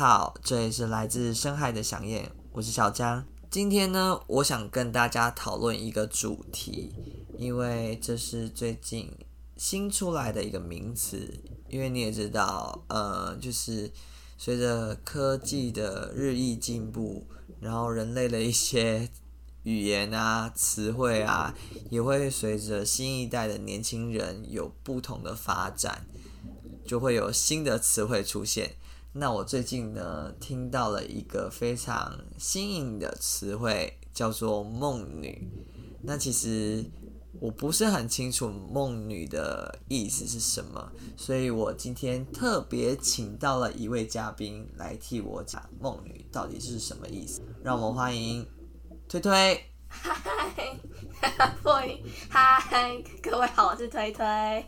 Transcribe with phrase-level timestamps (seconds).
[0.00, 3.22] 好，这里是来自深海的响燕，我是小江。
[3.50, 6.90] 今天呢，我想跟大家讨论一个主题，
[7.36, 9.12] 因为这是最近
[9.58, 11.38] 新出来的一个名词。
[11.68, 13.92] 因为你也知道，呃，就是
[14.38, 17.26] 随着科技的日益进步，
[17.60, 19.06] 然后人类的一些
[19.64, 21.54] 语言啊、词汇啊，
[21.90, 26.06] 也会随着新一代的年轻人有不同的发展，
[26.86, 28.76] 就会有新的词汇出现。
[29.12, 35.50] 那我最近呢，听到了一个非常新颖的词汇，叫做“梦女”。
[36.00, 36.84] 那其实
[37.40, 47.42] 我不是很清楚“梦女”的意思是什么，所以我今天特别请到了一位嘉宾来替我讲“梦女”到底是什么意思。
[47.64, 48.46] 让我们欢迎
[49.08, 49.60] 推推。
[49.88, 50.78] 嗨，
[51.64, 54.64] 欢迎嗨，各位好，我是推推。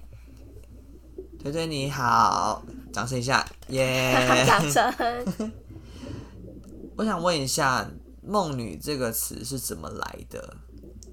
[1.38, 2.64] 推推你好。
[2.92, 4.44] 掌声一下，耶、yeah！
[4.46, 5.52] 掌声。
[6.96, 7.90] 我想问一下
[8.22, 10.56] ，“梦女”这个词是怎么来的？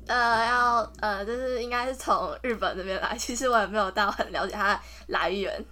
[0.08, 3.16] 呃，要呃，就是应该是从日本那边来。
[3.18, 5.66] 其实我也没有到很了解它的来源。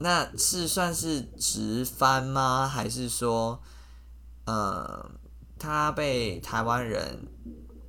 [0.00, 2.68] 那是算是直翻吗？
[2.68, 3.62] 还是说，
[4.44, 5.08] 呃，
[5.58, 7.26] 它被台湾人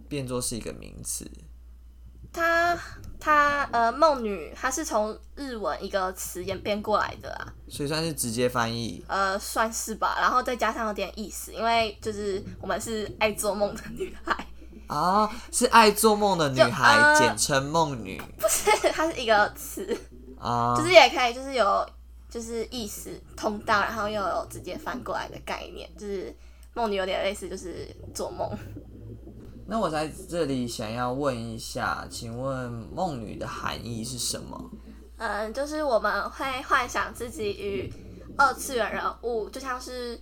[0.07, 1.29] 变作是一个名词？
[2.35, 2.77] 它。
[3.17, 9.03] 它呃，梦女，它是从日文一个词演变过来的啊，所以算是直接翻译。
[9.07, 14.45] 呃，算是吧，然后再加上有点意思，因为就是我们是爱做梦的女孩
[14.89, 18.21] 哦，是爱做梦的女孩，呃、简称梦女。
[18.37, 19.83] 不是，它是一个词
[20.37, 21.89] 啊，哦、就是也可以，就是有
[22.29, 26.31] 就是意思通道，然后又有直接翻过来的概念，就是
[26.75, 28.47] 梦女有点类似，就是做梦。
[29.67, 34.71] 那我在这里想要问一下，请问“梦女”的含义是什么？
[35.17, 37.91] 嗯，就是我们会幻想自己与
[38.37, 40.19] 二次元人物，就像是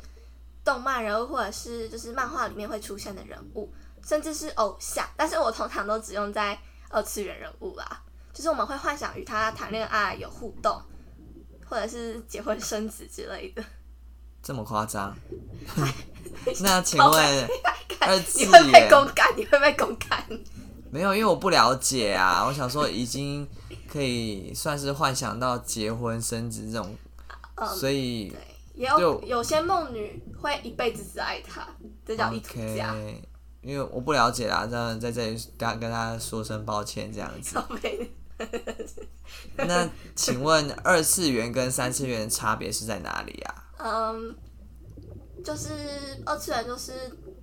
[0.63, 3.69] 动漫人物，或者是就是漫画里面会出现的人物，
[4.03, 5.06] 甚至是偶像。
[5.18, 6.57] 但是我通常都只用在
[6.89, 8.01] 二次元人物啦，
[8.31, 10.81] 就是我们会幻想与他谈恋爱、有互动，
[11.66, 13.63] 或者是结婚生子之类的。
[14.41, 15.13] 这么夸张？
[16.61, 17.49] 那请问？
[18.05, 19.33] 二次元，你会被公干？
[19.38, 20.27] 你会被公干？
[20.91, 22.44] 没有，因为我不了解啊。
[22.45, 23.47] 我想说，已经
[23.89, 26.94] 可以算是幻想到结婚生子这种，
[27.55, 28.35] 嗯、所以，
[28.73, 31.66] 也有有些梦女会一辈子只爱他，
[32.05, 32.94] 这叫一途家。
[32.94, 33.15] Okay,
[33.61, 37.57] 因为我不了解啦，这样在这里跟跟他说声抱歉，这样子。
[39.55, 43.63] 那请问二次元跟三次元的差别是在哪里啊？
[43.77, 44.35] 嗯，
[45.44, 45.70] 就是
[46.26, 46.94] 二次元就是。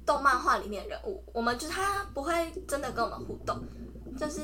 [0.07, 2.33] 动漫画里面的人物，我们就是他不会
[2.67, 3.63] 真的跟我们互动，
[4.19, 4.41] 就是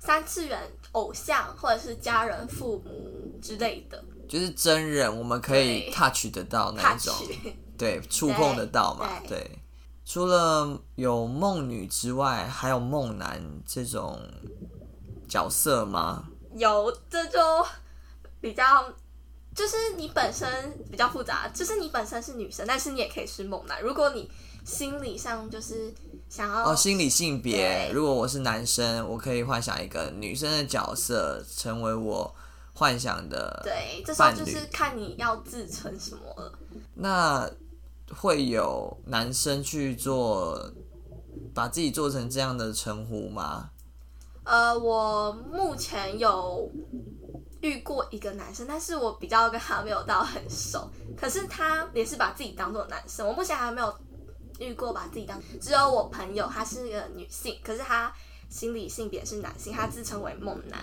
[0.00, 0.58] 三次元
[0.92, 7.14] 偶像或者是家人、父母之类的，就是真人，我们可以 touch 得到那种，
[7.78, 9.38] 对，触碰得到嘛，对。
[9.38, 9.58] 对，
[10.04, 14.18] 除了有梦女之外，还有梦男这种
[15.28, 16.24] 角色吗？
[16.56, 17.38] 有，这就
[18.40, 18.64] 比较，
[19.54, 24.28] 就是你本身比较复杂，就是你本身是女生，但是你也可以是猛男，如果你。
[24.64, 25.92] 心理上就是
[26.30, 27.90] 想要哦，心理性别。
[27.92, 32.34] 如果我是男生，我可以幻想一个女生的角色，成为我
[32.72, 33.60] 幻想的。
[33.62, 36.58] 对，这时候就是看你要自称什么了。
[36.94, 37.46] 那
[38.16, 40.72] 会有男生去做，
[41.52, 43.68] 把自己做成这样的称呼吗？
[44.44, 46.70] 呃，我目前有
[47.64, 50.88] 遇过一个男生，但是我比较跟他没有到很熟。
[51.16, 53.92] 可是他也是把自己当做男生，我目前还没有。
[54.60, 58.14] 遇过把自己当，只有我朋友，她是个女性，可是她
[58.48, 60.78] 心理性别是男性，她自称为梦男。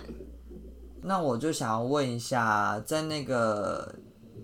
[1.00, 3.94] 那我就想要问一下，在那个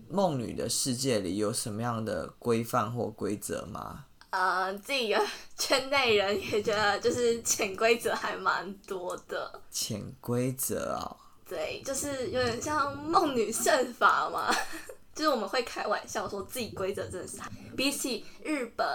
[0.09, 4.07] 梦女的世界里，有什么样的规范或规则吗？
[4.31, 5.23] 呃，自己的
[5.59, 9.61] 圈内人也觉得，就是潜规则还蛮多的。
[9.71, 11.05] 潜规则啊？
[11.49, 14.55] 对，就是有点像梦女圣法嘛。
[15.15, 17.39] 就是我们会开玩笑说，自己规则真的是
[17.77, 18.87] 比起日本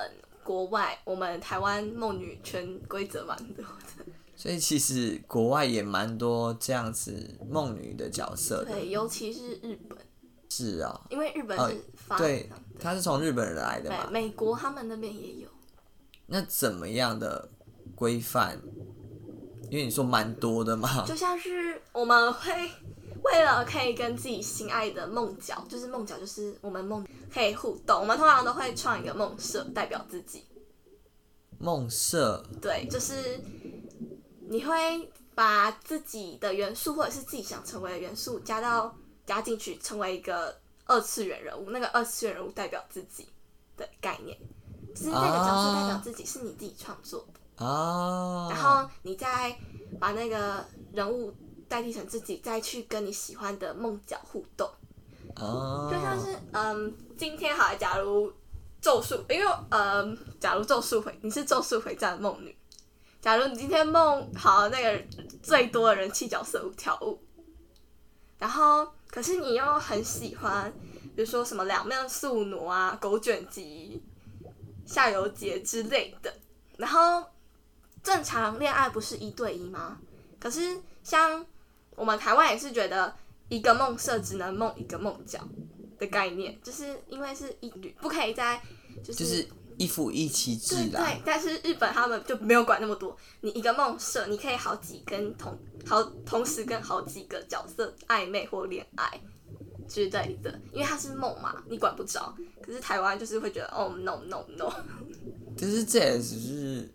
[0.42, 4.06] 国外，我们台湾梦女圈规则蛮多的。
[4.36, 8.72] 所以其实国外也蛮多这样子梦女的角色的。
[8.72, 9.98] 对，尤其是日本。
[10.50, 14.06] 是啊、哦，因为日本是发、哦、对，他是从日本人来的嘛。
[14.06, 15.50] 对，美国他们那边也有。
[16.28, 17.50] 那怎么样的
[17.96, 18.62] 规范？
[19.74, 21.04] 因为你说蛮多的嘛。
[21.08, 22.70] 就像是我们会。
[23.24, 30.44] 为了可以跟自己心爱的梦角，就是梦角，就是我们梦可以互动，我们通常都会创一个梦社代表自己。
[31.58, 32.46] 梦社。
[32.62, 33.40] 对，就是
[34.50, 38.94] 你会把自己的元素或者是自己想成为的元素加到
[39.26, 43.30] 加进去，成为一个二次元人物，那个二次元人物代表自己
[43.78, 44.38] 的概念，
[44.94, 48.48] 就是那个角色代表自己是你自己创作的哦。
[48.52, 49.56] 然后你再
[50.00, 51.34] 把那个人物
[51.68, 54.70] 代替成自己，再去跟你喜欢的梦角互动。
[55.36, 58.32] 哦，就像是嗯，今天好，假如
[58.82, 62.56] 咒术，因为嗯，假如咒术回，你是咒术回战的梦女。
[63.22, 65.02] 假如你今天梦好那个
[65.42, 67.18] 最多的人气角色舞跳舞，
[68.38, 70.72] 然后可是你又很喜欢，
[71.16, 74.04] 比如说什么两面宿儺啊、狗卷棘、
[74.86, 76.32] 夏油杰之类的，
[76.76, 77.24] 然后
[78.04, 79.98] 正常恋爱不是一对一吗？
[80.40, 81.46] 可是像
[81.96, 83.16] 我们台湾也是觉得
[83.50, 85.40] 一个梦色只能梦一个梦角
[85.98, 88.62] 的概念，就是因为是一女不可以在
[89.04, 89.20] 就是。
[89.20, 93.18] 就是一夫一妻制的，对，但是日本他们就没有管那么多。
[93.42, 99.20] 你一个梦社，你可以好几跟同好同时跟好几个角色暧昧或恋爱
[99.90, 102.32] 之类的，因为它是梦嘛，你管不着。
[102.62, 104.72] 可是台湾就是会觉得，哦，no no no。
[105.60, 106.94] 可是这也只是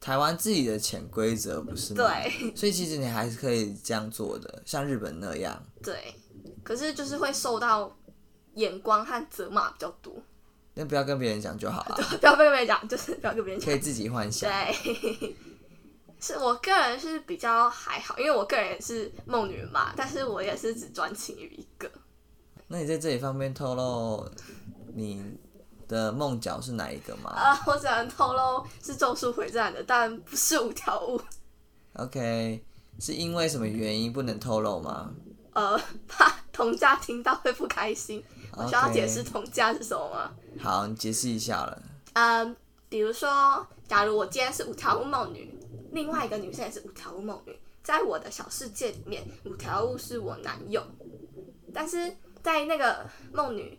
[0.00, 2.04] 台湾自己的潜规则，不是吗？
[2.08, 2.54] 对。
[2.56, 5.62] 所以其实你还是可以这样做的，像日本那样。
[5.82, 6.14] 对。
[6.64, 7.94] 可是就是会受到
[8.54, 10.14] 眼光和责骂比较多。
[10.74, 11.96] 那不要跟别人讲就好 了。
[12.18, 13.70] 不要跟别人讲， 就是不要跟别人讲。
[13.70, 14.50] 可以自己幻想。
[14.50, 15.36] 对，
[16.20, 21.90] 是我个人是比较还好，因为我个人也是梦女嘛，但是我也是只专情于一个。
[22.68, 24.30] 那你在这里方便透露
[24.94, 25.24] 你
[25.90, 27.30] 的梦角是哪一个吗？
[27.32, 31.20] 啊，我只能透露是咒术回战的，但不是五条悟。
[31.94, 32.64] OK，
[33.00, 35.10] 是因为什么原因不能透露吗？
[35.52, 35.76] 呃，
[36.06, 38.24] 怕同家听到会不开心。
[38.52, 40.62] 我需要解释同家是什么吗？Okay.
[40.62, 41.82] 好，你解释一下了。
[42.12, 42.56] 嗯，
[42.88, 45.52] 比如说，假如我今天是五条悟梦女，
[45.90, 50.80] 另外一个女生也是五条悟梦女，在我的小世界里面，五条悟是我男友，
[51.74, 53.76] 但是在那个梦女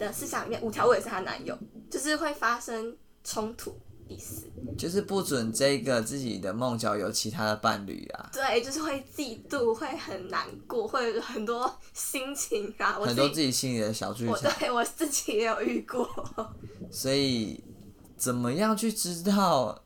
[0.00, 1.56] 的思想里面，五条悟也是她男友，
[1.88, 3.78] 就是会发生冲突。
[4.08, 8.28] 意思就是不准这个自己的梦角有其他的伴侣啊。
[8.32, 12.94] 对，就是会嫉妒，会很难过，会有很多心情啊。
[12.94, 14.52] 很多自己心里的小剧场。
[14.58, 16.08] 对，我自己也有遇过。
[16.90, 17.62] 所以，
[18.16, 19.80] 怎么样去知道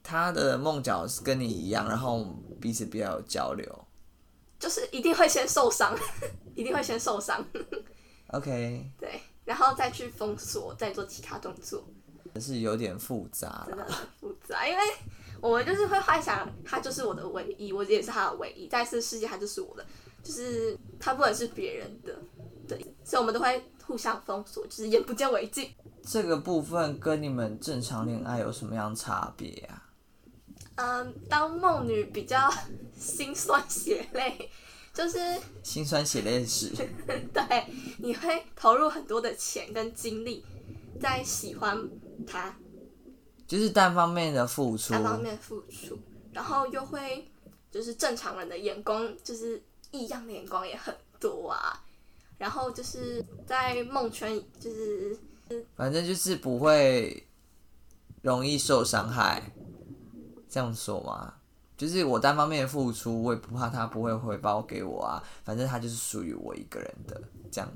[0.00, 2.24] 他的梦角是跟你一样，然后
[2.60, 3.84] 彼此比较有交流？
[4.60, 5.98] 就是一定会先受伤，
[6.54, 7.44] 一定会先受伤。
[8.28, 8.90] OK。
[8.98, 11.84] 对，然后再去封锁，再做其他动作。
[12.38, 14.82] 是有点复杂，真的很复杂，因为
[15.40, 19.84] 我们就是会幻想他就是我的唯一，我也是他的唯一，在这世界他就是我的，
[20.22, 22.16] 就是他不能是别人的，
[22.68, 25.68] 对，所以我们都会互相封锁，就是眼不见为净。
[26.02, 29.82] 这个部分跟你们正常恋爱有什么样差别啊？
[30.76, 32.48] 嗯，当梦女比较
[32.96, 34.48] 心酸血泪，
[34.98, 36.72] 就是心酸血泪史，
[37.32, 37.66] 对，
[37.98, 40.44] 你会投入很多的钱跟精力
[41.00, 41.88] 在喜欢。
[42.26, 42.52] 他
[43.46, 45.96] 就是单方面的付出，单方面付出，
[46.32, 47.30] 然后又会
[47.70, 49.62] 就是正常人的眼光，就是
[49.92, 51.80] 异样的眼光也很多啊。
[52.36, 55.16] 然后就是在梦圈，就是
[55.76, 57.24] 反正就是不会
[58.22, 59.52] 容易受伤害，
[60.48, 61.34] 这样说嘛。
[61.78, 65.22] 就是我单方面的付出，我也不怕他不会回报给我啊。
[65.44, 67.18] 反正他就是属于我一个人的，
[67.52, 67.72] 这样。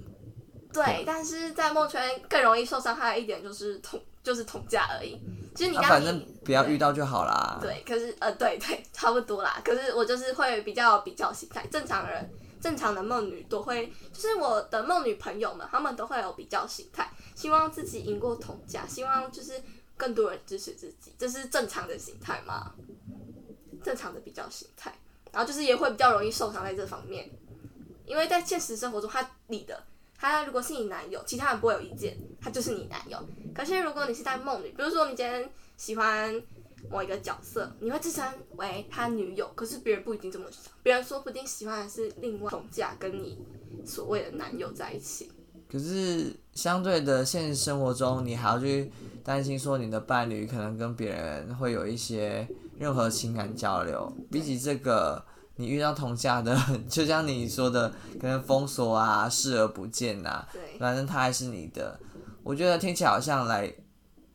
[0.73, 5.21] 对，对，但是在梦圈更容易受伤害的一点就是同就是同价而已。
[5.55, 7.59] 其实你刚反正不要遇到就好啦。
[7.63, 9.63] 对，可是呃，对对，差不多啦。
[9.65, 12.29] 可是我就是会比较比较心态，正常人
[12.61, 19.63] 正常的梦女都会，就是我的梦女朋友们，他们都会有比较心态，希望自己赢过同价，希望就是
[19.97, 22.73] 更多人支持自己，这是正常的心态嘛？
[23.83, 24.95] 正常的比较心态，
[25.33, 27.31] 然后就是也会比较容易受伤在这方面，
[28.07, 29.83] 因为在现实生活中，他你的。
[30.25, 33.19] 他如果是你男友，其他人不会有意见，他就是你男友。
[33.53, 36.41] 可是如果你是在梦里，比如说你今天喜欢
[36.89, 38.25] 某一个角色，你会自称
[38.55, 43.37] 为他女友，可是别人不一定这么想，别人说不定喜欢的是另外同价跟你
[43.85, 45.33] 所谓的男友在一起。
[45.69, 48.93] 可是相对的，现实生活中你还要去
[49.25, 52.47] 担心说你的伴侣可能跟别人会有一些
[52.79, 55.25] 任何情感交流，比起这个。
[55.57, 60.49] 你遇到同价的， 就像你说的，可能封锁啊，视而不见呐、啊。
[60.51, 60.79] 对。
[60.79, 62.01] 反正他还是你的。
[62.43, 63.73] 我觉得听起来好像来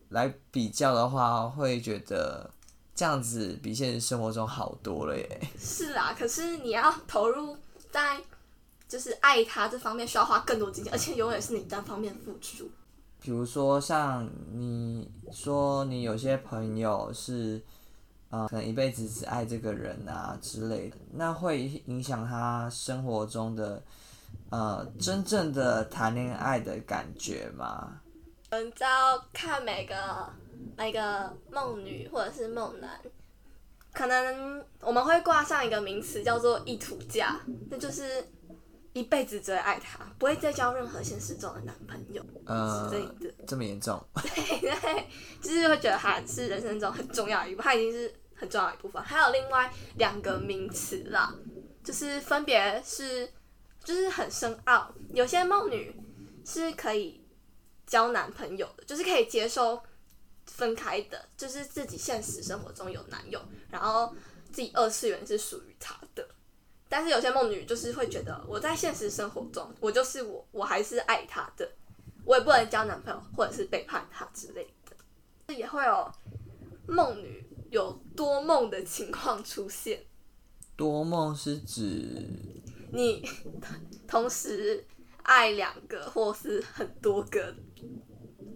[0.10, 2.48] 来比较的话，会觉得
[2.94, 5.42] 这样子比现实生活中好多了耶。
[5.60, 7.58] 是啊，可是你要投入
[7.92, 8.22] 在
[8.88, 12.70] 就是爱他这方面，需要花更多金钱，而且永远是你单方面付出。
[13.20, 17.60] 比如说，像你说，你有些朋友是。
[18.30, 23.82] 呃，可能一辈子只爱这个人啊之类的，那会影响他生活中的
[24.50, 28.02] 呃真正的谈恋爱的感觉吗？
[28.50, 29.96] 嗯，就要看每个
[30.78, 32.90] 每个梦女或者是梦男，
[33.94, 38.26] 可能我们会挂上一个名词叫做意图嫁，那就是
[38.98, 42.26] 一辈子只会爱他，不会再交任何现实中的男朋友。
[42.46, 44.04] 呃，对的，这么严重？
[44.16, 45.08] 对对，
[45.42, 49.02] 就是会觉得他是人生中很重要的一部分，他已经是很重要的一部分。
[49.04, 51.34] 还有另外两个名词啦，
[51.84, 53.32] 就是分别是
[53.84, 55.96] 就是很深奥，有些梦女
[56.46, 57.24] 是可以。
[57.88, 59.82] 交男朋友的，就是可以接受
[60.46, 64.14] 分开的，就是自己现实生活中有男友，然后
[64.52, 66.28] 自己二次元是属于他的。
[66.90, 71.70] 但是有些梦女就是会觉得，我在现实生活中，我就是我，我还是爱他的，
[72.24, 75.54] 我也不能交男朋友或者是背叛他之类的。
[75.54, 76.12] 也会有
[76.88, 80.04] 梦女有多梦的情况出现。
[80.76, 82.26] 多梦是指
[82.92, 83.28] 你
[84.08, 84.86] 同时
[85.24, 87.56] 爱两个或是很多个。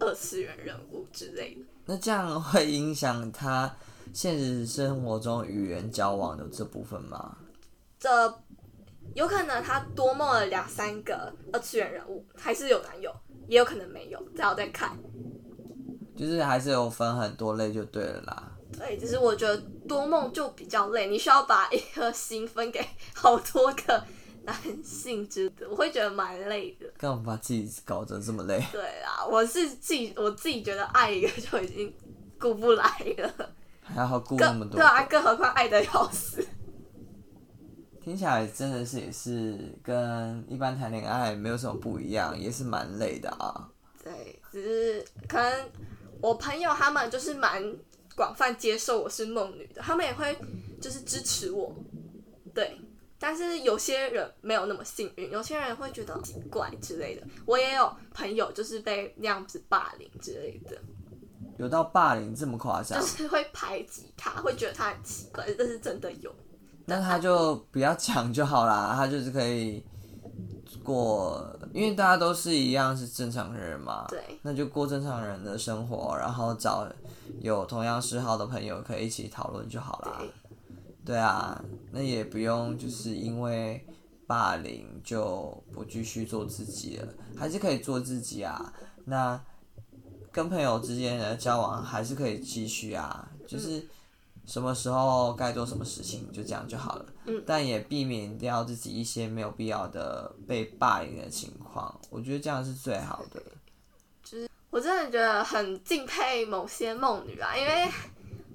[0.00, 3.72] 二次元人物之类的，那这样会影响他
[4.12, 7.38] 现实生活中与人交往的这部分吗？
[8.02, 8.42] 这
[9.14, 13.14] 有可能他多梦了两三个二次元人物，还是有男友，
[13.46, 14.98] 也有可能没有，这要再看。
[16.16, 18.52] 就是还是有分很多类就对了啦。
[18.76, 19.56] 对，只是我觉得
[19.88, 24.04] 多梦就比较累，你需要把一颗心分给好多个。
[24.44, 26.86] 男性之的，我会觉得蛮累的。
[26.98, 28.60] 干嘛把自己搞得这么累？
[28.72, 31.94] 对啊，我是自己，我自己觉得爱一个就已经
[32.40, 32.84] 顾不来
[33.18, 34.80] 了，还要顾那么多。
[34.80, 36.44] 对啊，更何况爱的要死。
[38.02, 43.68] 听起来真的是也是跟一般谈恋爱没有什么不一样，也是蛮累的啊。
[44.02, 45.70] 对，只是可能
[46.20, 47.62] 我朋友他们就是蛮
[48.16, 50.36] 广泛接受我是梦女的，他们也会
[50.80, 51.74] 就是支持我。
[52.52, 52.78] 对。
[53.24, 57.24] 但是有些人没有那么幸运，有些人会觉得奇怪之类的。
[57.46, 60.76] 我也有朋友就是被那样子霸凌之类的，
[61.56, 63.00] 有到霸凌这么夸张？
[63.00, 66.34] 就是会排挤他，会觉得他很奇怪，这是真的有。
[66.86, 69.84] 那他就不要讲就好啦，他就是可以
[70.82, 74.06] 过，因为大家都是一样是正常人嘛。
[74.08, 76.86] 对，那就过正常人的生活，然后找
[77.40, 80.22] 有同样嗜好的朋友可以一起讨论就好啦。
[81.04, 83.84] 对啊，那也不用就是因为
[84.26, 88.72] 霸凌就不继续做自己了，还是可以做自己啊。
[89.04, 89.40] 那
[90.30, 93.86] 跟朋友之间的交往还是可以继续啊，就是
[94.46, 97.06] 什么时候该做什么事情就这样就好了。
[97.26, 103.42] 嗯，但也避免掉自己一些没有必要的被霸凌的情况，我觉得这样是最好的。
[104.22, 107.90] 就是我真的觉得很敬佩某些梦女啊，因为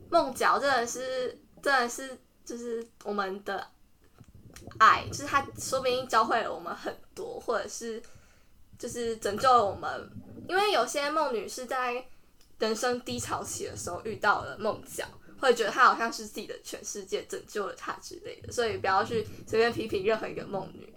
[0.10, 2.18] 梦角真的是真的是。
[2.48, 3.68] 就是我们的
[4.78, 8.02] 爱，就是他说不定教会了我们很多，或者是
[8.80, 10.10] 就是拯救了我们。
[10.48, 12.02] 因为有些梦女是在
[12.58, 15.04] 人生低潮期的时候遇到了梦角，
[15.40, 18.52] 会觉得他好像是自己的全世界，拯救了他之类的。
[18.52, 20.94] 所以不要去随便批评任何一个梦女。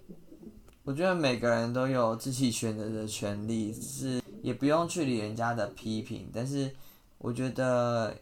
[0.84, 6.30] 我觉得每个人都有自己选择的权利，是也不用去理人家的批评。
[6.32, 6.70] 但是
[7.18, 8.14] 我觉得。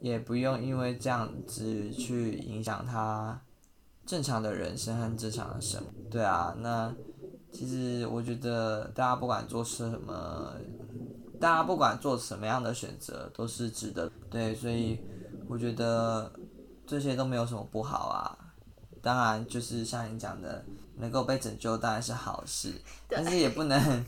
[0.00, 3.38] 也不用因为这样子去影响他
[4.04, 5.86] 正常的人生和正常的生活。
[6.10, 6.94] 对啊，那
[7.50, 10.54] 其实我觉得大家不管做什么，
[11.40, 14.10] 大家不管做什么样的选择都是值得。
[14.30, 14.98] 对，所以
[15.48, 16.32] 我觉得
[16.86, 18.38] 这些都没有什么不好啊。
[19.02, 20.64] 当然，就是像你讲的，
[20.96, 22.72] 能够被拯救当然是好事，
[23.08, 24.04] 但是也不能。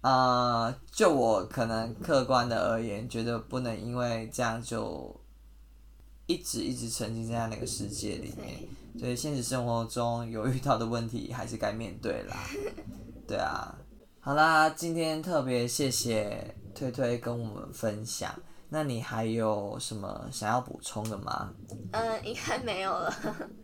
[0.00, 5.20] 啊、呃，就我可能客观的而言，觉得不能因为这样就
[6.26, 8.60] 一直一直沉浸在那个世界里面。
[8.96, 12.36] 所以现实生活中有遇到的问题，还是该面对啦。
[13.26, 13.76] 对啊，
[14.20, 18.32] 好啦，今天特别谢谢推推跟我们分享。
[18.70, 21.50] 那你还有什么想要补充的吗？
[21.92, 23.14] 嗯，应该没有了。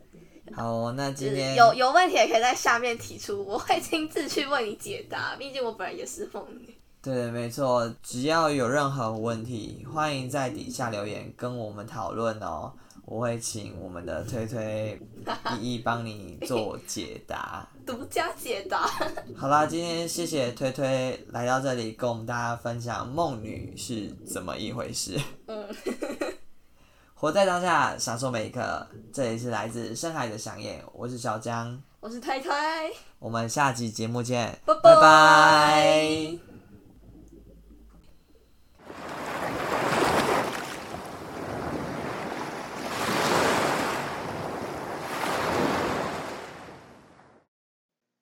[0.55, 5.37] 好，那今天有有问题也可以在下面提出，我会亲自去为你解答。
[5.37, 6.75] 毕竟我本人也是梦女。
[7.03, 12.73] 对，没错，只要有任何问题，欢迎在底下留言跟我们讨论哦。
[13.07, 14.99] 我会请我们的推推
[15.61, 18.87] 一一帮你做解答，独家解答。
[19.37, 25.21] 好啦，今天谢谢推推来到这里跟我们大家分享梦女是怎么一回事。
[25.47, 25.67] 嗯。
[27.17, 28.87] 活在当下，享受每一刻。
[29.11, 32.53] 这里是来自深海的想念，我是小江，我是推推，
[33.19, 34.83] 我们下期节目见，拜拜。
[34.83, 36.54] 拜拜。